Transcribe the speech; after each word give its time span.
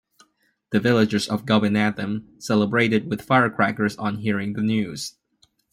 The 0.71 0.79
villagers 0.79 1.29
of 1.29 1.45
Gopinatham 1.45 2.41
celebrated 2.41 3.07
with 3.07 3.21
firecrackers 3.21 3.95
on 3.97 4.17
hearing 4.17 4.53
the 4.53 4.63
news. 4.63 5.13